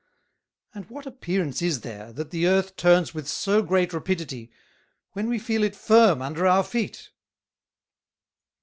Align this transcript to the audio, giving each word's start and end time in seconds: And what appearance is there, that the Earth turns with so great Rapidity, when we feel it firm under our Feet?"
And 0.73 0.89
what 0.89 1.05
appearance 1.05 1.61
is 1.61 1.81
there, 1.81 2.11
that 2.13 2.31
the 2.31 2.47
Earth 2.47 2.75
turns 2.75 3.13
with 3.13 3.27
so 3.27 3.61
great 3.61 3.93
Rapidity, 3.93 4.49
when 5.11 5.29
we 5.29 5.37
feel 5.37 5.63
it 5.63 5.75
firm 5.75 6.23
under 6.23 6.47
our 6.47 6.63
Feet?" 6.63 7.11